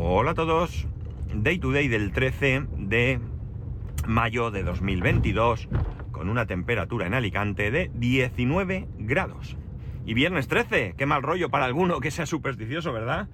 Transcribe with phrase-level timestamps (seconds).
[0.00, 0.86] Hola a todos.
[1.34, 3.18] Day to day del 13 de
[4.06, 5.68] mayo de 2022
[6.12, 9.56] con una temperatura en Alicante de 19 grados.
[10.06, 13.28] Y viernes 13, qué mal rollo para alguno que sea supersticioso, ¿verdad?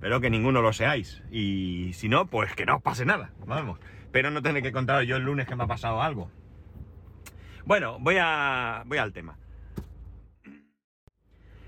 [0.00, 1.22] Pero que ninguno lo seáis.
[1.30, 3.30] Y si no, pues que no os pase nada.
[3.46, 3.78] Vamos.
[4.10, 6.32] Pero no tenéis que contar yo el lunes que me ha pasado algo.
[7.64, 9.38] Bueno, voy, a, voy al tema.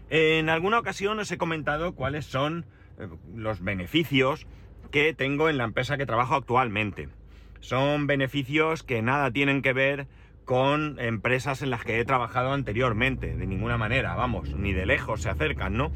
[0.08, 2.66] En alguna ocasión os he comentado cuáles son
[3.34, 4.46] los beneficios
[4.90, 7.08] que tengo en la empresa que trabajo actualmente.
[7.60, 10.08] Son beneficios que nada tienen que ver
[10.44, 15.22] con empresas en las que he trabajado anteriormente, de ninguna manera, vamos, ni de lejos
[15.22, 15.92] se acercan, ¿no?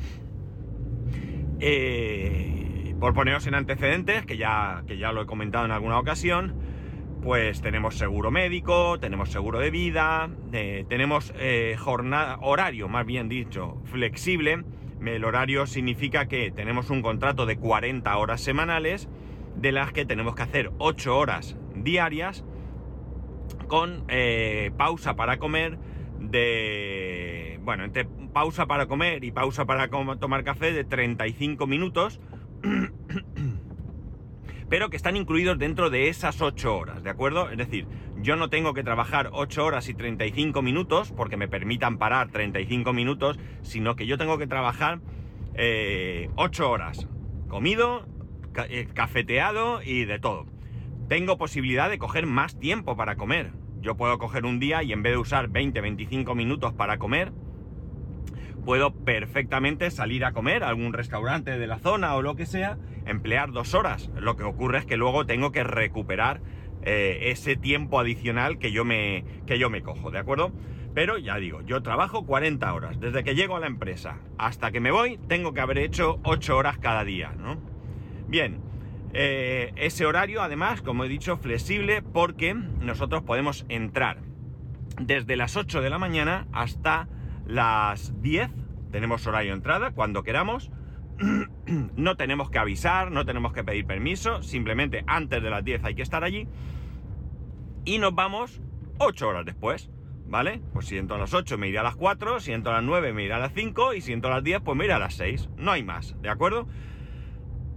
[1.59, 6.55] Eh, por poneros en antecedentes, que ya, que ya lo he comentado en alguna ocasión,
[7.23, 13.29] pues tenemos seguro médico, tenemos seguro de vida, eh, tenemos eh, jornada, horario, más bien
[13.29, 14.63] dicho, flexible.
[15.07, 19.09] El horario significa que tenemos un contrato de 40 horas semanales,
[19.57, 22.45] de las que tenemos que hacer 8 horas diarias,
[23.69, 25.79] con eh, pausa para comer
[26.19, 27.61] de...
[27.63, 32.21] Bueno, entre pausa para comer y pausa para tomar café de 35 minutos.
[34.69, 37.51] pero que están incluidos dentro de esas 8 horas, ¿de acuerdo?
[37.51, 37.87] Es decir,
[38.25, 42.95] yo no tengo que trabajar 8 horas y 35 minutos porque me permitan parar 35
[42.95, 45.01] minutos, sino que yo tengo que trabajar
[45.53, 46.31] 8 eh,
[46.63, 47.07] horas,
[47.49, 48.09] comido,
[48.71, 50.47] eh, cafeteado y de todo.
[51.07, 53.53] Tengo posibilidad de coger más tiempo para comer.
[53.83, 57.31] Yo puedo coger un día y en vez de usar 20-25 minutos para comer,
[58.65, 62.79] puedo perfectamente salir a comer a algún restaurante de la zona o lo que sea
[63.05, 64.11] emplear dos horas.
[64.19, 66.41] Lo que ocurre es que luego tengo que recuperar
[66.85, 70.53] eh, ese tiempo adicional que yo, me, que yo me cojo, ¿de acuerdo?
[70.95, 73.01] Pero ya digo, yo trabajo 40 horas.
[73.01, 76.57] Desde que llego a la empresa hasta que me voy, tengo que haber hecho 8
[76.57, 77.59] horas cada día, ¿no?
[78.29, 78.61] Bien,
[79.13, 84.19] eh, ese horario además, como he dicho, flexible porque nosotros podemos entrar
[85.01, 87.09] desde las 8 de la mañana hasta
[87.47, 88.51] las 10.
[88.93, 90.71] Tenemos horario de entrada cuando queramos
[91.97, 95.95] no tenemos que avisar, no tenemos que pedir permiso, simplemente antes de las 10 hay
[95.95, 96.49] que estar allí.
[97.85, 98.61] Y nos vamos
[98.99, 99.91] 8 horas después,
[100.27, 100.61] ¿vale?
[100.73, 102.85] Pues si entro a las 8 me iré a las 4, si entro a las
[102.85, 104.95] 9 me iré a las 5 y si entro a las 10 pues me iré
[104.95, 105.51] a las 6.
[105.57, 106.67] No hay más, ¿de acuerdo?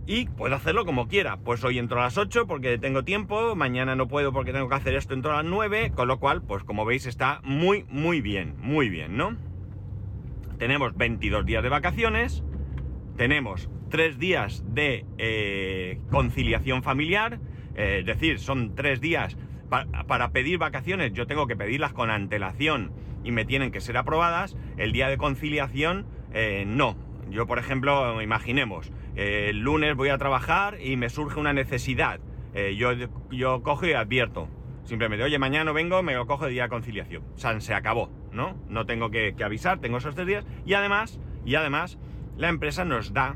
[0.05, 1.37] Y puedo hacerlo como quiera.
[1.37, 4.75] Pues hoy entro a las 8 porque tengo tiempo, mañana no puedo porque tengo que
[4.75, 8.21] hacer esto, entro a las 9, con lo cual, pues como veis está muy, muy
[8.21, 9.35] bien, muy bien, ¿no?
[10.57, 12.43] Tenemos 22 días de vacaciones,
[13.17, 17.39] tenemos tres días de eh, conciliación familiar,
[17.75, 19.37] eh, es decir, son tres días
[20.07, 22.93] para pedir vacaciones, yo tengo que pedirlas con antelación
[23.25, 26.95] y me tienen que ser aprobadas, el día de conciliación eh, no.
[27.29, 32.21] Yo, por ejemplo, imaginemos, el lunes voy a trabajar y me surge una necesidad,
[32.75, 32.93] yo,
[33.29, 34.47] yo cojo y advierto,
[34.85, 37.23] simplemente, oye, mañana vengo, me lo cojo de día de conciliación.
[37.35, 38.55] Sea, se acabó, ¿no?
[38.69, 41.99] No tengo que, que avisar, tengo esos tres días y además, y además,
[42.37, 43.35] la empresa nos da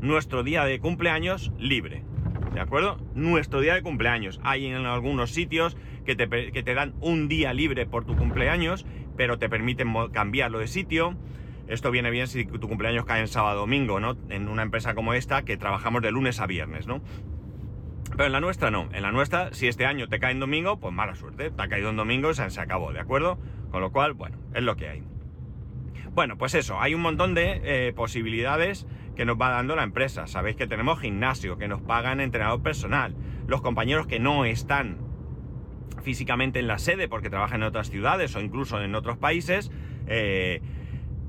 [0.00, 2.02] nuestro día de cumpleaños libre.
[2.54, 2.98] ¿De acuerdo?
[3.14, 4.40] Nuestro día de cumpleaños.
[4.42, 8.84] Hay en algunos sitios que te, dan un día libre por tu cumpleaños,
[9.16, 11.16] pero te permiten cambiarlo de sitio.
[11.68, 14.16] Esto viene bien si tu cumpleaños cae en sábado domingo, ¿no?
[14.28, 17.00] En una empresa como esta que trabajamos de lunes a viernes, ¿no?
[18.10, 18.88] Pero en la nuestra no.
[18.92, 21.50] En la nuestra, si este año te cae en domingo, pues mala suerte.
[21.50, 23.38] Te ha caído en domingo se acabó, ¿de acuerdo?
[23.70, 25.11] Con lo cual, bueno, es lo que hay.
[26.14, 28.86] Bueno, pues eso, hay un montón de eh, posibilidades
[29.16, 30.26] que nos va dando la empresa.
[30.26, 33.14] Sabéis que tenemos gimnasio, que nos pagan entrenador personal.
[33.46, 34.98] Los compañeros que no están
[36.02, 39.70] físicamente en la sede porque trabajan en otras ciudades o incluso en otros países,
[40.06, 40.60] eh,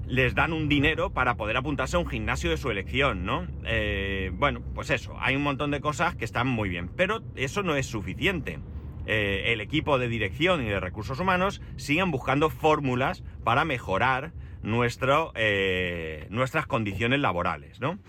[0.05, 3.47] les dan un dinero para poder apuntarse a un gimnasio de su elección, ¿no?
[3.63, 7.63] Eh, bueno, pues eso, hay un montón de cosas que están muy bien, pero eso
[7.63, 8.59] no es suficiente.
[9.05, 14.31] el equipo de dirección y de recursos humanos siguen buscando fórmulas para mejorar
[14.63, 17.79] nuestro, eh, nuestras condiciones laborales.
[17.79, 17.99] ¿no?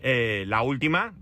[0.00, 1.14] Eh, la última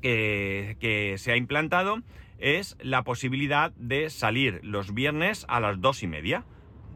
[0.00, 1.98] que, se ha implantado
[2.38, 6.44] es la posibilidad de salir los viernes a las dos y media.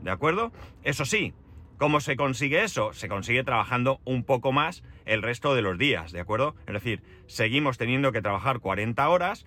[0.03, 0.53] ¿De acuerdo?
[0.83, 1.33] Eso sí,
[1.77, 2.93] ¿cómo se consigue eso?
[2.93, 6.55] Se consigue trabajando un poco más el resto de los días, ¿de acuerdo?
[6.67, 9.47] Es decir, seguimos teniendo que trabajar 40 horas,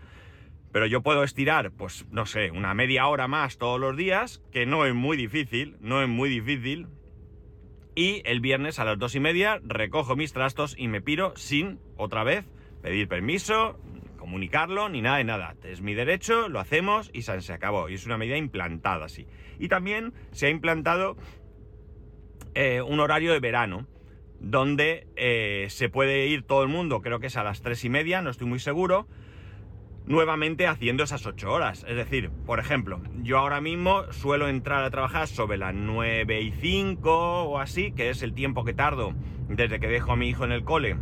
[0.71, 4.65] pero yo puedo estirar, pues no sé, una media hora más todos los días, que
[4.65, 6.87] no es muy difícil, no es muy difícil,
[7.95, 11.79] y el viernes a las dos y media recojo mis trastos y me piro sin,
[11.97, 12.45] otra vez,
[12.81, 13.79] pedir permiso,
[14.17, 15.55] comunicarlo, ni nada de nada.
[15.63, 17.89] Es mi derecho, lo hacemos y se acabó.
[17.89, 19.27] Y es una medida implantada así.
[19.59, 21.17] Y también se ha implantado
[22.53, 23.87] eh, un horario de verano.
[24.39, 27.89] donde eh, se puede ir todo el mundo, creo que es a las tres y
[27.89, 29.07] media, no estoy muy seguro,
[30.11, 31.85] nuevamente haciendo esas ocho horas.
[31.87, 36.51] Es decir, por ejemplo, yo ahora mismo suelo entrar a trabajar sobre las nueve y
[36.51, 39.13] cinco o así, que es el tiempo que tardo
[39.47, 40.97] desde que dejo a mi hijo en el cole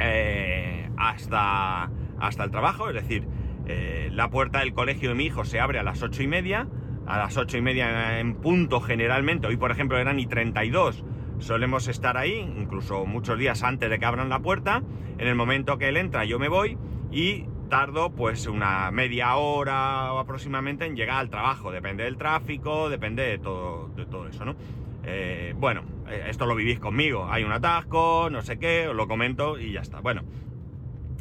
[0.00, 3.28] eh, hasta, hasta el trabajo, es decir,
[3.66, 6.66] eh, la puerta del colegio de mi hijo se abre a las ocho y media,
[7.06, 11.04] a las ocho y media en punto generalmente, hoy por ejemplo eran y 32,
[11.38, 14.82] solemos estar ahí, incluso muchos días antes de que abran la puerta.
[15.18, 16.78] En el momento que él entra, yo me voy
[17.10, 21.70] y tardo pues una media hora o aproximadamente en llegar al trabajo.
[21.70, 24.56] Depende del tráfico, depende de todo, de todo eso, ¿no?
[25.04, 27.28] Eh, bueno, eh, esto lo vivís conmigo.
[27.30, 30.00] Hay un atasco, no sé qué, os lo comento y ya está.
[30.00, 30.22] Bueno,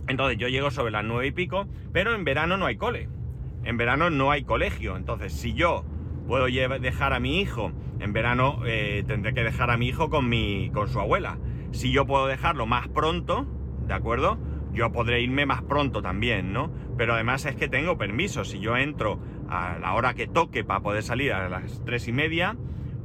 [0.07, 3.09] entonces yo llego sobre las nueve y pico, pero en verano no hay cole.
[3.63, 4.97] En verano no hay colegio.
[4.97, 5.85] Entonces, si yo
[6.27, 7.71] puedo dejar a mi hijo.
[7.99, 11.37] En verano eh, tendré que dejar a mi hijo con, mi, con su abuela.
[11.71, 13.47] Si yo puedo dejarlo más pronto,
[13.87, 14.37] ¿de acuerdo?
[14.77, 16.71] Yo podré irme más pronto también, ¿no?
[16.97, 18.45] Pero además es que tengo permiso.
[18.45, 19.19] Si yo entro
[19.49, 22.55] a la hora que toque para poder salir a las tres y media,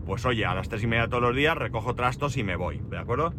[0.04, 2.82] pues oye, a las tres y media todos los días recojo trastos y me voy,
[2.90, 3.32] ¿de acuerdo?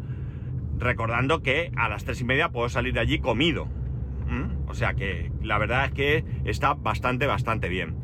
[0.78, 3.68] Recordando que a las tres y media puedo salir de allí comido.
[4.66, 7.94] O sea que la verdad es que está bastante, bastante bien.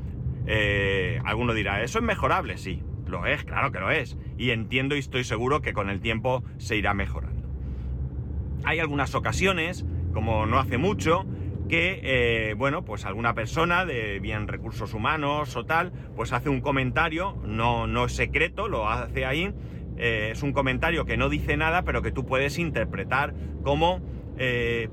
[0.46, 2.56] Eh, alguno dirá, ¿eso es mejorable?
[2.56, 4.16] Sí, lo es, claro que lo es.
[4.38, 7.48] Y entiendo y estoy seguro que con el tiempo se irá mejorando.
[8.62, 11.24] Hay algunas ocasiones, como no hace mucho,
[11.68, 16.60] que, eh, bueno, pues alguna persona de bien recursos humanos o tal, pues hace un
[16.60, 19.52] comentario, no, no es secreto, lo hace ahí,
[19.96, 24.00] eh, es un comentario que no dice nada, pero que tú puedes interpretar como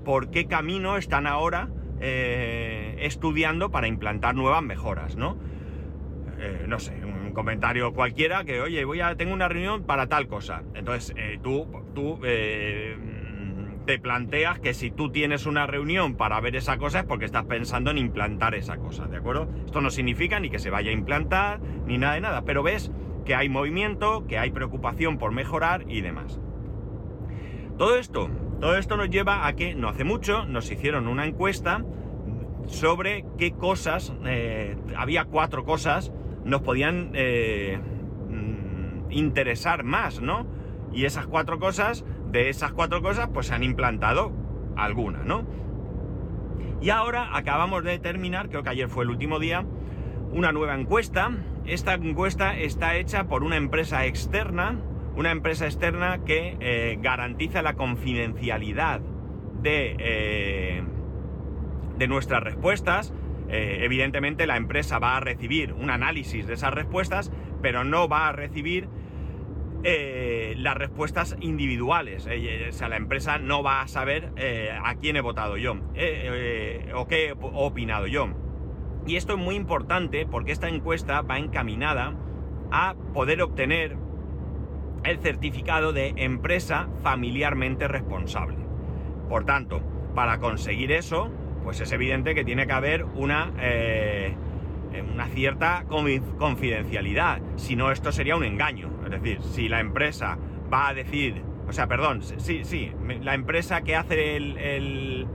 [0.04, 1.70] por qué camino están ahora
[2.02, 5.38] estudiando para implantar nuevas mejoras, ¿no?
[6.40, 10.28] Eh, no sé, un comentario cualquiera que, oye, voy a, tengo una reunión para tal
[10.28, 10.64] cosa.
[10.76, 12.96] Entonces, eh, tú, tú eh,
[13.88, 17.46] te planteas que si tú tienes una reunión para ver esa cosa es porque estás
[17.46, 19.48] pensando en implantar esa cosa, ¿de acuerdo?
[19.66, 22.92] Esto no significa ni que se vaya a implantar, ni nada de nada, pero ves
[23.26, 26.40] que hay movimiento, que hay preocupación por mejorar y demás.
[27.78, 28.30] Todo esto,
[28.60, 31.86] todo esto nos lleva a que no hace mucho nos hicieron una encuesta
[32.68, 34.14] sobre qué cosas,
[34.98, 36.12] había cuatro cosas
[36.44, 37.80] nos podían eh,
[38.30, 40.46] mm, interesar más, ¿no?
[40.94, 44.32] Y esas cuatro cosas, de esas cuatro cosas, pues se han implantado
[44.76, 45.46] algunas, ¿no?
[46.82, 49.66] Y ahora acabamos de terminar, creo que ayer fue el último día,
[50.32, 51.32] una nueva encuesta.
[51.66, 54.80] Esta encuesta está hecha por una empresa externa,
[55.16, 59.02] una empresa externa que eh, garantiza la confidencialidad
[59.62, 60.84] de, eh,
[61.98, 63.14] de nuestras respuestas,
[63.50, 67.32] eh, evidentemente la empresa va a recibir un análisis de esas respuestas,
[67.62, 68.90] pero no va a recibir
[69.84, 72.28] eh, las respuestas individuales.
[72.30, 74.32] Eh, o sea, la empresa no va a saber
[74.82, 78.30] a quién he votado yo o qué he opinado yo.
[79.06, 82.14] Y esto es muy importante porque esta encuesta va encaminada
[82.72, 83.96] a poder obtener
[85.04, 88.58] el certificado de empresa familiarmente responsable.
[89.30, 89.82] Por tanto,
[90.16, 91.30] para conseguir eso,
[91.64, 94.34] pues es evidente que tiene que haber una, eh,
[95.14, 95.86] una cierta
[96.38, 97.42] confidencialidad.
[97.56, 98.90] Si no, esto sería un engaño.
[99.08, 100.38] Es decir, si la empresa
[100.72, 105.28] va a decir, o sea, perdón, sí, sí, la empresa que hace el,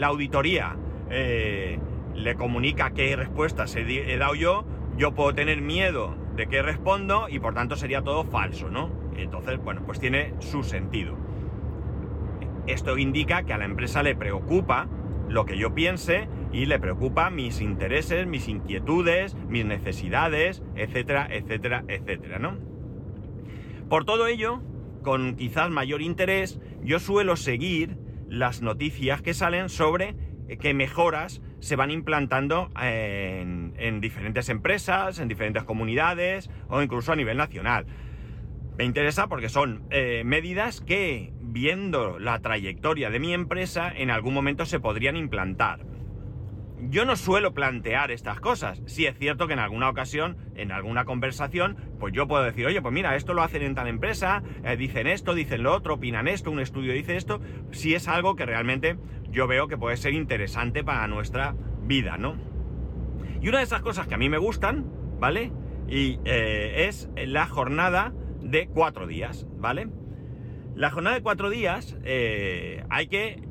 [0.00, 0.76] la auditoría
[1.10, 1.78] eh,
[2.14, 4.64] le comunica qué respuestas he, he dado yo,
[4.96, 8.90] yo puedo tener miedo de que respondo y por tanto sería todo falso, ¿no?
[9.16, 11.16] Entonces, bueno, pues tiene su sentido.
[12.66, 14.88] Esto indica que a la empresa le preocupa
[15.28, 21.84] lo que yo piense y le preocupa mis intereses, mis inquietudes, mis necesidades, etcétera, etcétera,
[21.88, 22.58] etcétera, ¿no?
[23.88, 24.62] Por todo ello,
[25.02, 30.14] con quizás mayor interés, yo suelo seguir las noticias que salen sobre
[30.60, 37.36] qué mejoras se van implantando en, diferentes empresas, en diferentes comunidades o incluso a nivel
[37.36, 37.86] nacional.
[38.78, 44.32] Me interesa porque son eh, medidas que viendo la trayectoria de mi empresa, en algún
[44.32, 45.84] momento se podrían implantar.
[46.88, 48.82] Yo no suelo plantear estas cosas.
[48.86, 52.80] Si es cierto que en alguna ocasión, en alguna conversación, pues yo puedo decir, oye,
[52.80, 56.26] pues mira, esto lo hacen en tal empresa, eh, dicen esto, dicen lo otro, opinan
[56.26, 57.40] esto, un estudio dice esto.
[57.70, 58.96] Si es algo que realmente
[59.30, 62.36] yo veo que puede ser interesante para nuestra vida, ¿no?
[63.42, 64.86] Y una de esas cosas que a mí me gustan,
[65.18, 65.52] ¿vale?
[65.88, 69.88] Y eh, es la jornada de cuatro días, ¿vale?
[70.74, 73.49] La jornada de cuatro días eh, hay que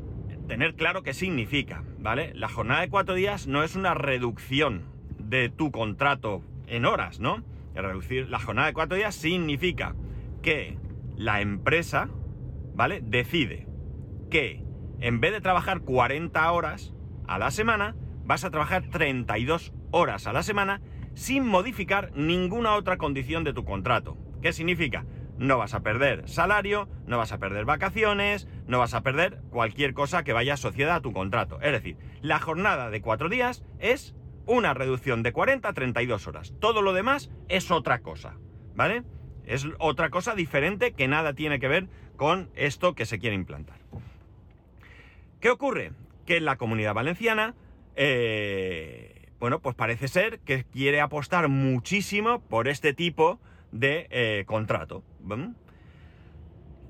[0.50, 2.34] tener claro qué significa, ¿vale?
[2.34, 4.82] La jornada de cuatro días no es una reducción
[5.20, 7.44] de tu contrato en horas, ¿no?
[7.76, 9.96] Reducir la jornada de cuatro días significa
[10.42, 10.78] que
[11.16, 12.10] la empresa,
[12.74, 13.00] ¿vale?
[13.02, 13.68] Decide
[14.32, 14.64] que
[15.00, 16.94] en vez de trabajar 40 horas
[17.28, 20.82] a la semana, vas a trabajar 32 horas a la semana
[21.14, 24.18] sin modificar ninguna otra condición de tu contrato.
[24.42, 25.06] ¿Qué significa?
[25.40, 29.94] No vas a perder salario, no vas a perder vacaciones, no vas a perder cualquier
[29.94, 31.60] cosa que vaya asociada a tu contrato.
[31.62, 34.14] Es decir, la jornada de cuatro días es
[34.46, 36.54] una reducción de 40 a 32 horas.
[36.60, 38.36] Todo lo demás es otra cosa,
[38.76, 39.04] ¿vale?
[39.46, 43.78] Es otra cosa diferente que nada tiene que ver con esto que se quiere implantar.
[45.40, 45.94] ¿Qué ocurre?
[46.26, 47.56] Que en la comunidad valenciana,
[47.96, 53.40] eh, bueno, pues parece ser que quiere apostar muchísimo por este tipo
[53.72, 55.04] de eh, contrato.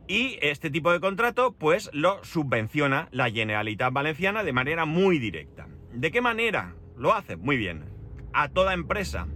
[0.08, 5.68] Y este tipo de contrato, pues lo subvenciona la Generalitat Valenciana de manera muy directa.
[5.94, 6.76] ¿De qué manera?
[6.98, 7.86] Lo hace muy bien.
[8.34, 9.28] A toda empresa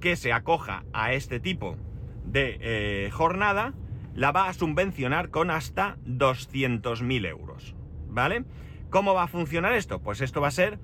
[0.00, 1.76] que se acoja a este tipo
[2.24, 3.74] de eh, jornada,
[4.14, 7.74] la va a subvencionar con hasta 200.000 euros.
[8.08, 8.44] ¿Vale?
[8.90, 10.00] ¿Cómo va a funcionar esto?
[10.00, 10.80] Pues esto va a ser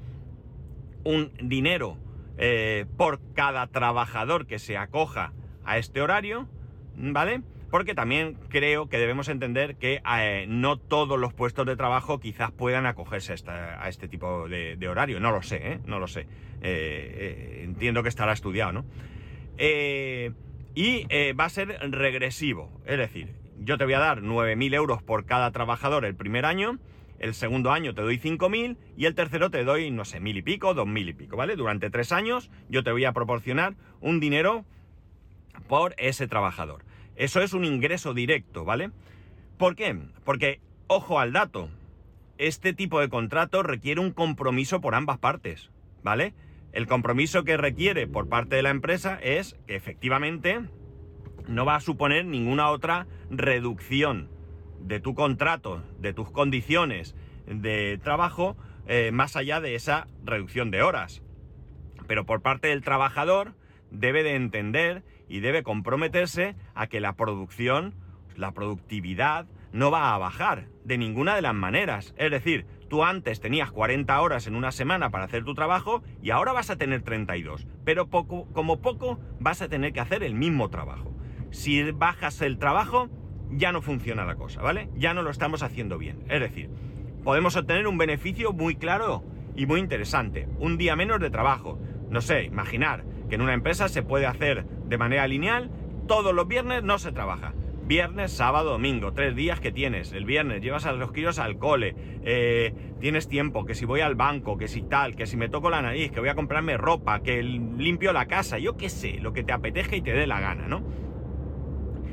[1.04, 1.98] un dinero
[2.38, 5.32] eh, por cada trabajador que se acoja
[5.64, 6.48] a este horario,
[6.96, 7.42] ¿vale?
[7.70, 12.52] Porque también creo que debemos entender que eh, no todos los puestos de trabajo quizás
[12.52, 15.20] puedan acogerse a, este tipo de, horario.
[15.20, 15.80] No lo sé, ¿eh?
[15.84, 16.26] No lo sé.
[16.62, 18.84] Eh, entiendo que estará estudiado, ¿no?
[20.78, 22.70] y va a ser regresivo.
[22.84, 26.78] Es decir, yo te voy a dar 9.000 euros por cada trabajador el primer año,
[27.18, 30.42] el segundo año te doy 5.000 y el tercero te doy, no sé, mil y
[30.42, 31.56] pico, dos mil y pico, ¿vale?
[31.56, 34.64] Durante tres años yo te voy a proporcionar un dinero
[35.68, 36.84] por ese trabajador.
[37.16, 38.90] Eso es un ingreso directo, ¿vale?
[39.56, 39.98] ¿Por qué?
[40.24, 41.70] Porque, ojo al dato,
[42.38, 45.70] este tipo de contrato requiere un compromiso por ambas partes,
[46.02, 46.34] ¿vale?
[46.72, 50.60] El compromiso que requiere por parte de la empresa es que efectivamente
[51.48, 54.28] no va a suponer ninguna otra reducción
[54.80, 57.14] de tu contrato, de tus condiciones
[57.46, 58.56] de trabajo,
[58.86, 61.22] eh, más allá de esa reducción de horas.
[62.06, 63.54] Pero por parte del trabajador
[63.90, 67.94] debe de entender y debe comprometerse a que la producción,
[68.36, 72.14] la productividad, no va a bajar de ninguna de las maneras.
[72.16, 76.30] Es decir, tú antes tenías 40 horas en una semana para hacer tu trabajo y
[76.30, 77.66] ahora vas a tener 32.
[77.84, 81.14] Pero poco, como poco vas a tener que hacer el mismo trabajo.
[81.50, 83.08] Si bajas el trabajo,
[83.50, 84.88] ya no funciona la cosa, ¿vale?
[84.96, 86.24] Ya no lo estamos haciendo bien.
[86.28, 86.70] Es decir,
[87.24, 90.48] podemos obtener un beneficio muy claro y muy interesante.
[90.58, 91.78] Un día menos de trabajo.
[92.10, 95.70] No sé, imaginar que en una empresa se puede hacer de manera lineal,
[96.06, 97.52] todos los viernes no se trabaja.
[97.86, 100.12] Viernes, sábado, domingo, tres días que tienes.
[100.12, 104.16] El viernes llevas a los críos al cole, eh, tienes tiempo, que si voy al
[104.16, 107.22] banco, que si tal, que si me toco la nariz, que voy a comprarme ropa,
[107.22, 110.40] que limpio la casa, yo qué sé, lo que te apetezca y te dé la
[110.40, 110.82] gana, ¿no?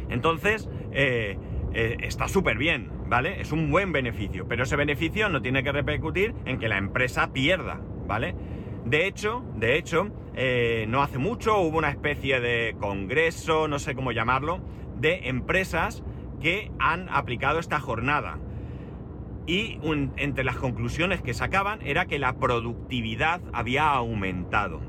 [0.09, 1.37] Entonces, eh,
[1.73, 3.41] eh, está súper bien, ¿vale?
[3.41, 7.33] Es un buen beneficio, pero ese beneficio no tiene que repercutir en que la empresa
[7.33, 8.35] pierda, ¿vale?
[8.85, 13.95] De hecho, de hecho, eh, no hace mucho hubo una especie de congreso, no sé
[13.95, 14.59] cómo llamarlo,
[14.99, 16.03] de empresas
[16.41, 18.39] que han aplicado esta jornada.
[19.45, 19.79] Y
[20.17, 24.81] entre las conclusiones que sacaban era que la productividad había aumentado.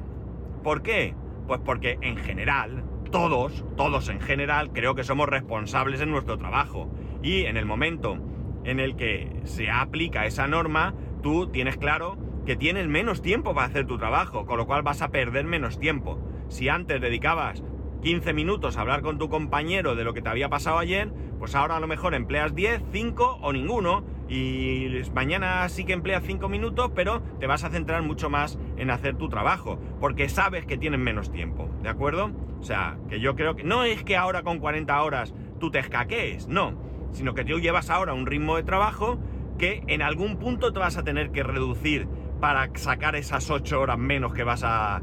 [0.62, 1.14] ¿Por qué?
[1.46, 6.88] Pues porque en general, todos, todos en general, creo que somos responsables en nuestro trabajo.
[7.22, 8.18] Y en el momento
[8.64, 13.66] en el que se aplica esa norma, tú tienes claro que tienes menos tiempo para
[13.66, 16.18] hacer tu trabajo, con lo cual vas a perder menos tiempo.
[16.48, 17.62] Si antes dedicabas
[18.02, 21.54] 15 minutos a hablar con tu compañero de lo que te había pasado ayer, pues
[21.54, 26.48] ahora a lo mejor empleas 10, 5 o ninguno y mañana sí que empleas 5
[26.48, 30.76] minutos, pero te vas a centrar mucho más en hacer tu trabajo, porque sabes que
[30.76, 32.30] tienes menos tiempo, ¿de acuerdo?
[32.60, 35.78] O sea, que yo creo que no es que ahora con 40 horas tú te
[35.78, 36.74] escaquees, no,
[37.12, 39.18] sino que tú llevas ahora un ritmo de trabajo
[39.58, 42.08] que en algún punto te vas a tener que reducir
[42.44, 45.00] para sacar esas ocho horas menos que vas a,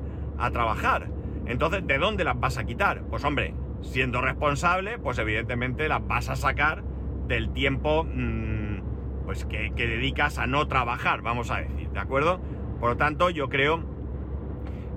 [0.54, 1.08] trabajar.
[1.48, 3.02] Entonces, ¿de dónde las vas a quitar?
[3.10, 6.84] Pues hombre, siendo responsable, pues evidentemente las vas a sacar
[7.28, 12.40] del tiempo mm, pues que, dedicas a no trabajar, vamos a decir, ¿de acuerdo?
[12.80, 13.86] Por lo tanto, yo creo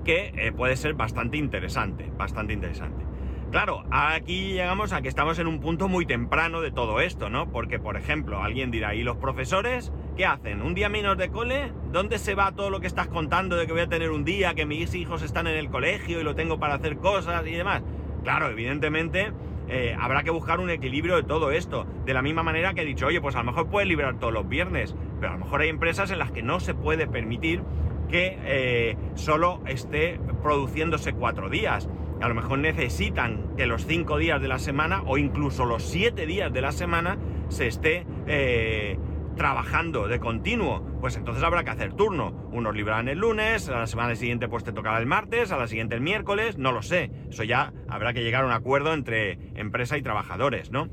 [0.03, 3.05] que eh, puede ser bastante interesante, bastante interesante.
[3.49, 7.51] Claro, aquí llegamos a que estamos en un punto muy temprano de todo esto, ¿no?
[7.51, 10.61] Porque, por ejemplo, alguien dirá, ¿y los profesores qué hacen?
[10.61, 11.71] ¿Un día menos de cole?
[11.91, 14.53] ¿Dónde se va todo lo que estás contando de que voy a tener un día,
[14.53, 17.83] que mis hijos están en el colegio y lo tengo para hacer cosas y demás?
[18.23, 19.31] Claro, evidentemente
[19.67, 21.85] eh, habrá que buscar un equilibrio de todo esto.
[22.05, 24.33] De la misma manera que he dicho, oye, pues a lo mejor puedes liberar todos
[24.33, 27.61] los viernes, pero a lo mejor hay empresas en las que no se puede permitir
[28.09, 31.89] que eh, solo esté produciéndose cuatro días.
[32.21, 36.25] a lo mejor necesitan que los cinco días de la semana o incluso los siete
[36.25, 37.17] días de la semana
[37.49, 38.97] se esté eh,
[39.35, 42.49] trabajando de continuo, pues entonces habrá que hacer turno.
[42.51, 45.67] Unos librarán el lunes, a la semana siguiente pues te tocará el martes, a la
[45.67, 47.11] siguiente el miércoles, no lo sé.
[47.29, 50.89] Eso ya habrá que llegar a un acuerdo entre empresa y trabajadores, ¿no?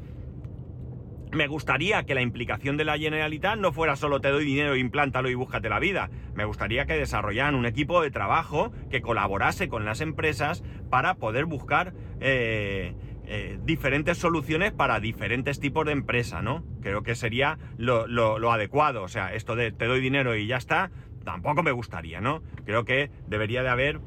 [1.32, 5.30] Me gustaría que la implicación de la Generalitat no fuera solo te doy dinero, implántalo
[5.30, 6.10] y búscate la vida.
[6.34, 11.46] Me gustaría que desarrollaran un equipo de trabajo que colaborase con las empresas para poder
[11.46, 12.94] buscar eh,
[13.34, 16.66] eh, diferentes soluciones para diferentes tipos de empresa, ¿no?
[16.82, 19.02] Creo que sería lo, adecuado.
[19.02, 20.90] O sea, esto de te doy dinero y ya está,
[21.24, 22.42] tampoco me gustaría, ¿no?
[22.66, 24.00] Creo que debería de haber,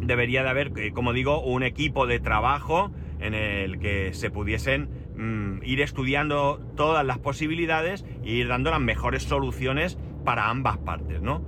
[0.00, 4.88] debería de haber, eh, como digo, un equipo de trabajo en el que se pudiesen
[5.18, 11.20] mm, ir estudiando todas las posibilidades e ir dando las mejores soluciones para ambas partes,
[11.20, 11.44] ¿no?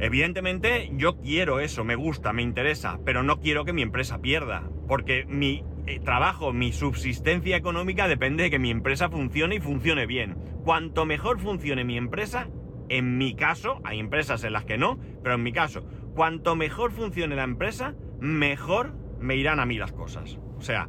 [0.00, 4.68] Evidentemente yo quiero eso, me gusta, me interesa, pero no quiero que mi empresa pierda,
[4.88, 10.06] porque mi eh, trabajo, mi subsistencia económica depende de que mi empresa funcione y funcione
[10.06, 10.36] bien.
[10.64, 12.48] Cuanto mejor funcione mi empresa,
[12.88, 16.92] en mi caso, hay empresas en las que no, pero en mi caso, cuanto mejor
[16.92, 20.38] funcione la empresa, mejor me irán a mí las cosas.
[20.56, 20.88] O sea,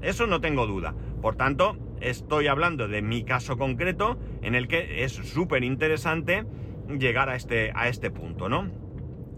[0.00, 0.94] eso no tengo duda.
[1.20, 6.44] Por tanto, estoy hablando de mi caso concreto en el que es súper interesante
[6.98, 8.68] llegar a este, a este punto, ¿no?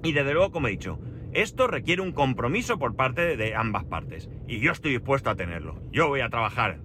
[0.03, 0.99] Y desde luego, como he dicho,
[1.35, 4.31] esto requiere un compromiso por parte de ambas partes.
[4.49, 5.83] Y yo estoy dispuesto a tenerlo.
[5.93, 6.79] Yo voy a trabajar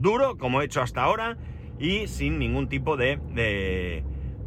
[0.00, 1.36] duro, como he hecho hasta ahora,
[1.78, 3.18] y sin ningún tipo de,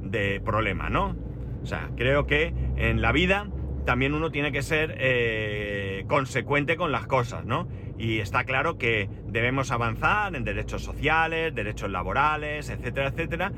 [0.01, 1.15] de, problema, ¿no?
[1.61, 3.49] O sea, creo que en la vida
[3.85, 7.67] también uno tiene que ser eh, consecuente con las cosas, ¿no?
[7.97, 13.51] Y está claro que debemos avanzar en derechos sociales, derechos laborales, etcétera, etcétera,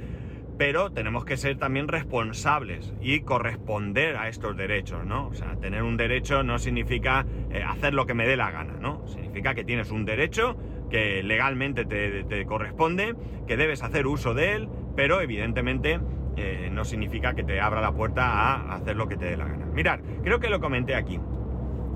[0.58, 5.28] pero tenemos que ser también responsables y corresponder a estos derechos, ¿no?
[5.28, 8.74] O sea, tener un derecho no significa eh, hacer lo que me dé la gana,
[8.80, 9.06] ¿no?
[9.08, 10.58] Significa que tienes un derecho
[10.90, 13.16] que legalmente te, corresponde,
[13.48, 16.00] que debes hacer uso de él, pero evidentemente
[16.38, 19.46] eh, no significa que te abra la puerta a hacer lo que te dé la
[19.46, 19.66] gana.
[19.66, 21.20] Mirad, creo que lo comenté aquí.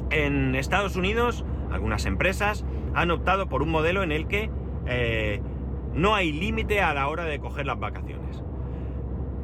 [0.09, 4.49] En Estados Unidos, algunas empresas han optado por un modelo en el que
[4.87, 5.39] eh,
[5.93, 8.43] no hay límite a la hora de coger las vacaciones.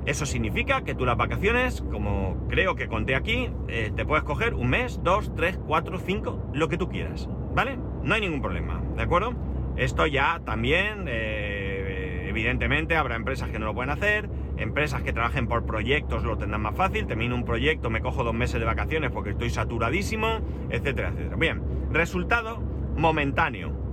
[0.05, 4.53] Eso significa que tú las vacaciones, como creo que conté aquí, eh, te puedes coger
[4.53, 7.77] un mes, dos, tres, cuatro, cinco, lo que tú quieras, ¿vale?
[8.03, 9.33] No hay ningún problema, ¿de acuerdo?
[9.77, 15.47] Esto ya también, eh, evidentemente, habrá empresas que no lo pueden hacer, empresas que trabajen
[15.47, 19.11] por proyectos lo tendrán más fácil, termino un proyecto, me cojo dos meses de vacaciones
[19.11, 20.39] porque estoy saturadísimo,
[20.69, 21.35] etcétera, etcétera.
[21.35, 22.61] Bien, resultado
[22.95, 23.84] momentáneo.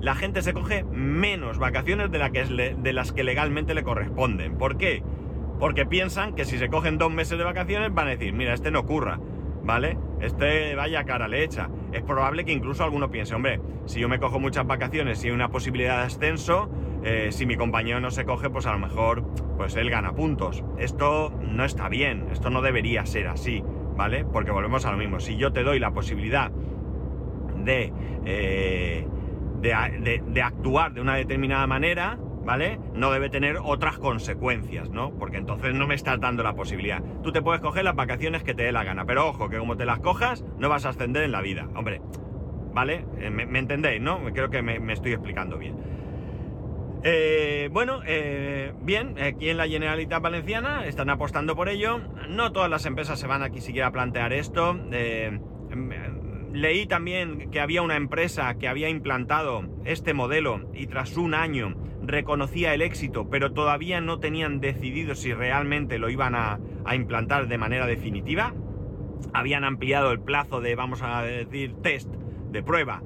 [0.00, 4.56] La gente se coge menos vacaciones de, las que legalmente le corresponden.
[4.56, 5.02] ¿Por qué?
[5.58, 8.70] porque piensan que si se cogen dos meses de vacaciones van a decir, mira, este
[8.70, 9.18] no ocurra,
[9.64, 9.98] ¿vale?
[10.20, 11.68] Este vaya cara le echa.
[11.92, 15.34] Es probable que incluso alguno piense, hombre, si yo me cojo muchas vacaciones y hay
[15.34, 16.68] una posibilidad de ascenso,
[17.04, 19.24] eh, si mi compañero no se coge, pues a lo mejor
[19.56, 20.64] pues él gana puntos.
[20.78, 23.62] Esto no está bien, esto no debería ser así,
[23.96, 24.24] ¿vale?
[24.24, 25.20] Porque volvemos a lo mismo.
[25.20, 26.50] Si yo te doy la posibilidad
[27.64, 27.92] de,
[28.26, 29.06] eh,
[29.68, 32.78] de actuar de una determinada manera, ¿vale?
[32.94, 35.10] No debe tener otras consecuencias, ¿no?
[35.18, 37.02] Porque entonces no me estás dando la posibilidad.
[37.22, 39.76] Tú te puedes coger las vacaciones que te dé la gana, pero ojo, que como
[39.76, 41.66] te las cojas, no vas a ascender en la vida.
[41.74, 42.00] Hombre,
[42.72, 43.04] ¿vale?
[43.18, 44.20] Eh, me, entendéis, ¿no?
[44.32, 45.76] Creo que me, estoy explicando bien.
[47.02, 52.00] Eh, bueno, eh, bien, aquí en la Generalitat Valenciana están apostando por ello.
[52.28, 54.78] No todas las empresas se van aquí siquiera a plantear esto.
[56.56, 61.76] Leí también que había una empresa que había implantado este modelo y tras un año
[62.02, 66.58] reconocía el éxito, pero todavía no tenían decidido si realmente lo iban a,
[66.94, 68.54] implantar de manera definitiva.
[69.34, 73.02] Habían ampliado el plazo de, vamos a decir, test de prueba,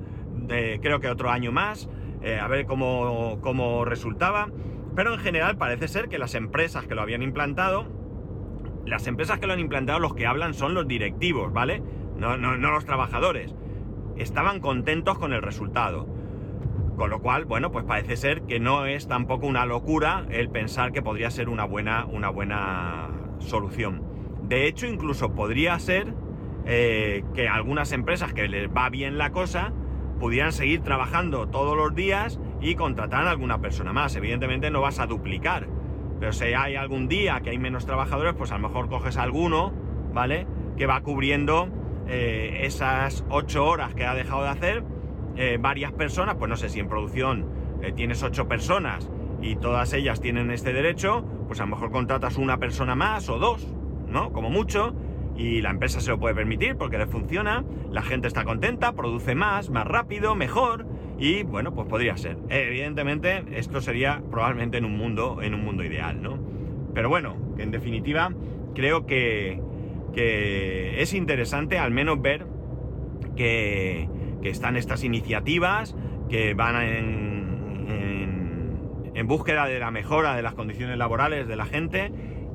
[0.47, 1.89] creo que otro año más,
[2.23, 4.49] eh, a ver cómo, cómo resultaba.
[4.95, 7.87] Pero en general parece ser que las empresas que lo habían implantado,
[8.87, 11.83] las empresas que lo han implantado, los que hablan son los directivos, ¿vale?
[12.21, 13.55] No, no, los trabajadores.
[14.19, 16.07] Estaban contentos con el resultado.
[16.99, 20.93] Con lo cual, bueno, pues parece ser que no es tampoco una locura el pensar
[20.93, 24.03] que podría ser una buena, una buena solución.
[24.43, 26.13] De hecho, incluso podría ser
[26.67, 29.73] eh, que algunas empresas que les va bien la cosa
[30.19, 34.15] pudieran seguir trabajando todos los días y contratar a alguna persona más.
[34.15, 35.69] Evidentemente no vas a duplicar,
[36.19, 39.73] pero si hay algún día que hay menos trabajadores, pues a lo mejor coges alguno,
[40.13, 40.47] ¿vale?
[40.77, 41.80] Que va cubriendo
[42.11, 44.83] eh, esas ocho horas que ha dejado de hacer
[45.37, 47.47] eh, varias personas, pues no sé si en producción
[47.83, 49.09] eh, tienes ocho personas
[49.41, 53.39] y todas ellas tienen este derecho, pues a lo mejor contratas una persona más o
[53.39, 53.67] dos,
[54.09, 54.33] ¿no?
[54.33, 54.93] Como mucho,
[55.37, 59.35] y la empresa se lo puede permitir porque le funciona, la gente está contenta, produce
[59.35, 62.39] más, más rápido, mejor y bueno, pues podría ser.
[62.49, 66.39] Evidentemente esto sería probablemente en un mundo, en un mundo ideal, ¿no?
[66.93, 68.33] Pero bueno, en definitiva
[68.75, 69.63] creo que,
[70.15, 72.47] que es interesante al menos ver
[73.37, 74.09] que,
[74.43, 75.95] están estas iniciativas
[76.31, 76.77] que van
[79.15, 82.11] en búsqueda de la mejora de las condiciones laborales de la gente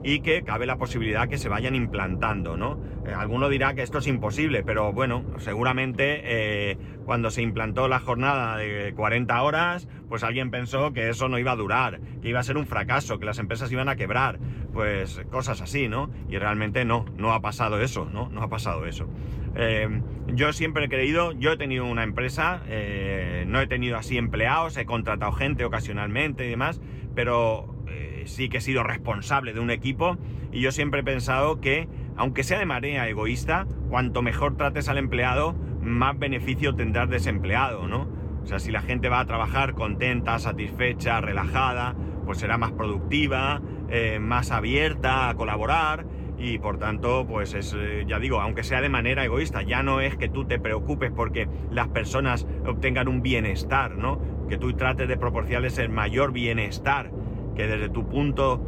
[0.06, 2.80] y que cabe la posibilidad que se vayan implantando, ¿no?
[3.08, 8.00] Eh, alguno dirá que esto es imposible, pero bueno, seguramente eh, cuando se implantó la
[8.00, 12.39] jornada de 40 horas, pues alguien pensó que eso no iba a durar, que iba
[12.39, 14.38] a ser un fracaso, que las empresas iban a quebrar,
[14.74, 16.12] pues cosas así, ¿no?
[16.30, 18.30] Y realmente no, no ha pasado eso, ¿no?
[18.30, 19.10] No ha pasado eso.
[19.56, 19.89] Eh,
[20.28, 22.62] yo siempre he creído, yo he tenido una empresa,
[23.48, 26.80] no he tenido así empleados, he contratado gente ocasionalmente y demás,
[27.15, 27.74] pero
[28.25, 30.17] sí que he sido responsable de un equipo
[30.51, 34.97] y yo siempre he pensado que, aunque sea de manera egoísta, cuanto mejor trates al
[34.97, 38.07] empleado, más beneficio tendrás de ese ¿no?
[38.43, 43.61] O sea, si la gente va a trabajar contenta, satisfecha, relajada, pues será más productiva,
[43.89, 46.05] eh, más abierta a colaborar
[46.38, 50.01] y por tanto, pues es, eh, ya digo, aunque sea de manera egoísta, ya no
[50.01, 54.19] es que tú te preocupes porque las personas obtengan un bienestar, ¿no?
[54.49, 57.11] Que tú trates de proporcionarles el mayor bienestar
[57.56, 58.62] que desde tu punto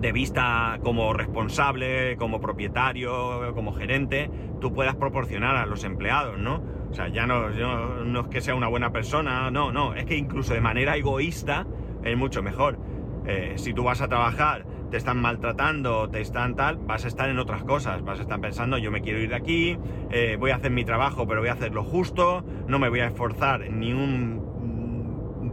[0.00, 6.62] de vista como responsable, como propietario, como gerente, tú puedas proporcionar a los empleados, ¿no?
[6.90, 10.16] O sea, ya no, no, es que sea una buena persona, no, no, es que
[10.16, 11.66] incluso de manera egoísta
[12.04, 12.78] es mucho mejor.
[13.26, 17.28] Eh, si tú vas a trabajar, te están maltratando, te están tal, vas a estar
[17.28, 19.78] en otras cosas, vas a estar pensando, yo me quiero ir de aquí,
[20.10, 23.00] eh, voy a hacer mi trabajo, pero voy a hacer lo justo, no me voy
[23.00, 24.47] a esforzar ni un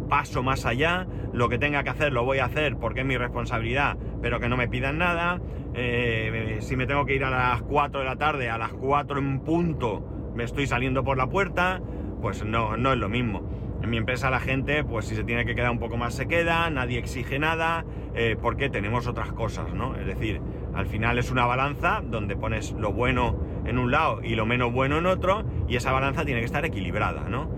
[0.08, 3.18] paso más allá, lo que tenga que hacer lo voy a hacer porque es mi
[3.18, 5.42] responsabilidad, pero que no me pidan nada.
[5.74, 9.20] Eh, si me tengo que ir a las 4 de la tarde, a las 4
[9.20, 11.82] en punto, me estoy saliendo por la puerta,
[12.22, 13.50] pues no, no es lo mismo.
[13.82, 16.28] En mi empresa la gente, pues si se tiene que quedar un poco más se
[16.28, 19.96] queda, nadie exige nada, eh, porque tenemos otras cosas, ¿no?
[19.96, 20.42] Es decir,
[20.74, 24.72] al final es una balanza donde pones lo bueno en un lado y lo menos
[24.74, 27.50] bueno en otro, y esa balanza tiene que estar equilibrada, ¿no?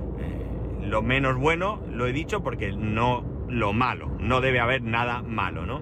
[0.90, 5.66] Lo menos bueno, lo he dicho, porque no lo malo, no debe haber nada malo,
[5.66, 5.82] ¿no?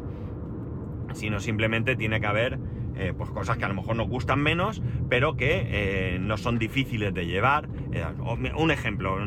[1.13, 2.59] Sino simplemente tiene que haber
[2.97, 6.57] eh, pues cosas que a lo mejor nos gustan menos, pero que eh, no son
[6.57, 7.67] difíciles de llevar.
[7.91, 8.03] Eh,
[8.57, 9.17] un ejemplo,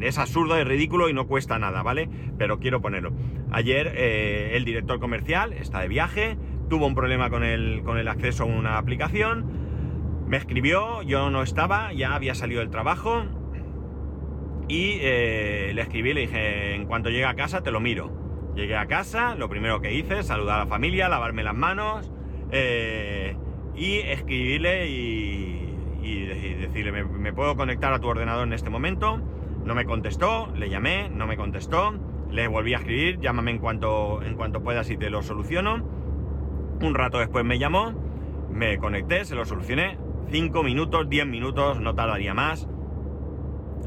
[0.00, 2.10] es absurdo, es ridículo y no cuesta nada, ¿vale?
[2.36, 3.12] Pero quiero ponerlo.
[3.50, 6.36] Ayer el director comercial está de viaje,
[6.68, 9.46] tuvo un problema con el, con el acceso a una aplicación,
[10.26, 13.24] me escribió, yo no estaba, ya había salido del trabajo,
[14.68, 18.10] y eh, le escribí, le dije, en cuanto llegue a casa te lo miro.
[18.54, 22.10] Llegué a casa, lo primero que hice, saludar a la familia, lavarme las manos
[22.50, 23.36] eh,
[23.76, 25.52] y escribirle y,
[26.60, 29.20] decirle, ¿me, puedo conectar a tu ordenador en este momento?
[29.64, 31.94] No me contestó, le llamé, no me contestó,
[32.30, 35.84] le volví a escribir, llámame en cuanto, en cuanto puedas y te lo soluciono.
[36.80, 37.92] Un rato después me llamó,
[38.50, 39.98] me conecté, se lo solucioné.
[40.30, 42.68] 5 minutos, 10 minutos, no tardaría más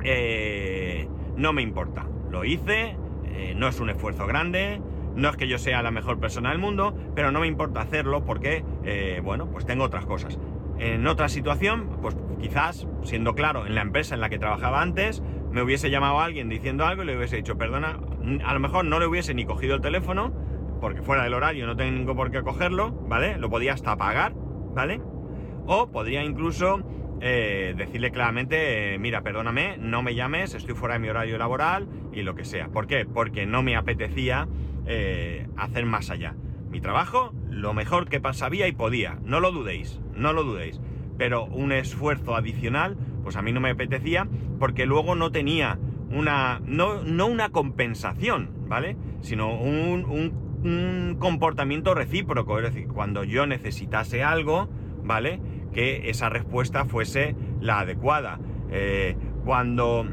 [0.04, 2.06] eh, no me importa.
[2.30, 4.82] Lo hice, eh, no es un esfuerzo grande,
[5.16, 8.24] no es que yo sea la mejor persona del mundo, pero no me importa hacerlo
[8.24, 10.40] porque, eh, bueno, pues tengo otras cosas.
[10.78, 15.22] En otra situación, pues quizás, siendo claro, en la empresa en la que trabajaba antes,
[15.52, 18.00] me hubiese llamado a alguien diciendo algo y le hubiese dicho, perdona,
[18.46, 20.32] a lo mejor no le hubiese ni cogido el teléfono,
[20.80, 23.38] porque fuera del horario no tengo por qué cogerlo, ¿vale?
[23.38, 24.34] Lo podía hasta apagar,
[24.74, 25.02] ¿vale?
[25.66, 26.82] O podría incluso
[27.22, 31.88] eh, decirle claramente, eh, mira, perdóname, no me llames, estoy fuera de mi horario laboral
[32.14, 32.70] y lo que sea.
[32.70, 33.06] ¿Por qué?
[33.06, 34.48] Porque no me apetecía
[34.86, 36.36] eh, hacer más allá.
[36.70, 40.80] Mi trabajo, lo mejor que sabía y podía, no lo dudéis, no lo dudéis.
[41.18, 44.28] Pero un esfuerzo adicional, pues a mí no me apetecía
[44.60, 45.78] porque luego no tenía
[46.12, 48.96] una, no, no una compensación, ¿vale?
[49.22, 50.06] Sino un,
[50.64, 54.70] un comportamiento recíproco, es decir, cuando yo necesitase algo,
[55.04, 55.40] ¿vale?
[55.74, 58.40] Que esa respuesta fuese la adecuada.
[58.72, 60.06] Eh, cuando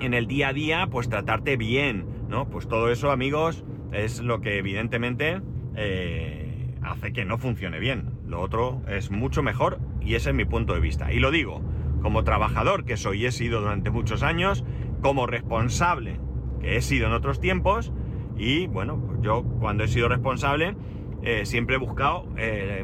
[0.00, 2.48] en el día a día, pues tratarte bien, ¿no?
[2.48, 5.40] Pues todo eso, amigos, es lo que evidentemente
[5.76, 8.10] eh, hace que no funcione bien.
[8.26, 11.12] Lo otro es mucho mejor y ese es mi punto de vista.
[11.12, 11.62] Y lo digo,
[12.02, 14.64] como trabajador que soy y he sido durante muchos años,
[15.02, 16.20] como responsable
[16.60, 17.92] que he sido en otros tiempos,
[18.36, 20.74] y bueno, yo cuando he sido responsable
[21.22, 22.26] eh, siempre he buscado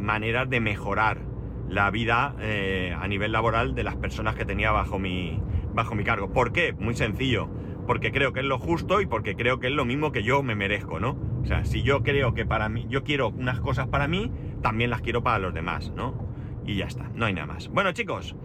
[0.00, 1.29] maneras de mejorar
[1.70, 5.40] la vida eh, a nivel laboral de las personas que tenía bajo mi,
[5.72, 6.32] bajo mi cargo.
[6.32, 6.74] ¿Por qué?
[6.74, 7.48] Muy sencillo.
[7.86, 10.42] Porque creo que es lo justo y porque creo que es lo mismo que yo
[10.42, 11.16] me merezco, ¿no?
[11.42, 14.30] O sea, si yo creo que para mí, yo quiero unas cosas para mí,
[14.62, 16.30] también las quiero para los demás, ¿no?
[16.70, 17.68] y ya está, no hay nada más.
[17.68, 18.36] Bueno chicos,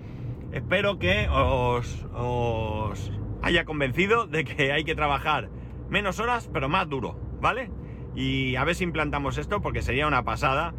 [0.52, 3.12] espero que os, os
[3.42, 5.50] haya convencido de que hay que trabajar
[5.90, 7.70] menos horas, pero más duro, ¿vale?
[8.16, 10.74] Y a ver si implantamos esto, porque sería una pasada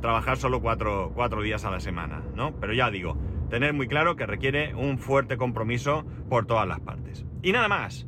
[0.00, 2.54] trabajar solo cuatro, cuatro días a la semana, ¿no?
[2.60, 3.16] Pero ya digo,
[3.50, 7.24] tener muy claro que requiere un fuerte compromiso por todas las partes.
[7.42, 8.06] Y nada más.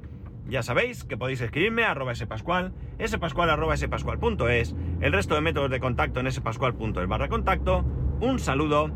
[0.48, 2.72] Ya sabéis que podéis escribirme a arroba spascual,
[3.06, 7.84] spascual arroba spascual.es, el resto de métodos de contacto en spascual.es barra contacto.
[8.20, 8.90] Un saludo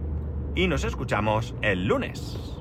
[0.57, 2.54] y nos escuchamos el lunes.